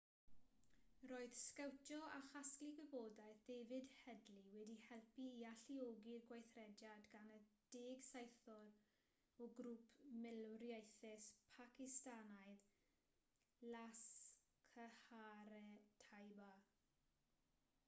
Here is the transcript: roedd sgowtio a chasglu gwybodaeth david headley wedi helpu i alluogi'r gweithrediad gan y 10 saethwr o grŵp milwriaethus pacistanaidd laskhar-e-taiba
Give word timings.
roedd 1.09 1.33
sgowtio 1.39 1.97
a 2.13 2.19
chasglu 2.29 2.67
gwybodaeth 2.77 3.41
david 3.57 3.91
headley 3.97 4.39
wedi 4.53 4.77
helpu 4.85 5.25
i 5.33 5.43
alluogi'r 5.49 5.99
gweithrediad 6.31 7.05
gan 7.15 7.29
y 7.33 7.35
10 7.75 8.01
saethwr 8.07 8.71
o 9.45 9.47
grŵp 9.59 9.91
milwriaethus 10.25 11.27
pacistanaidd 11.57 12.71
laskhar-e-taiba 13.75 16.49